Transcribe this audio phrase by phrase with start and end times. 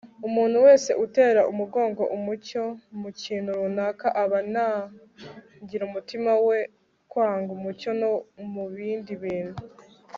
[0.27, 2.63] umuntu wese utera umugongo umucyo
[3.01, 6.59] mu kintu runaka aba anangira umutima we
[7.11, 8.11] kwanga umucyo no
[8.53, 9.61] mu bindi bintu